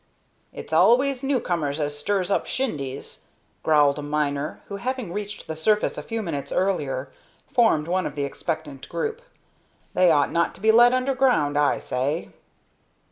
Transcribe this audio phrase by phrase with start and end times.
[0.51, 3.21] "It's always new comers as stirs up shindies,"
[3.61, 7.11] growled a miner who, having reached the surface a few minutes earlier,
[7.53, 9.21] formed one of the expectant group.
[9.93, 12.29] "They ought not to be let underground, I say."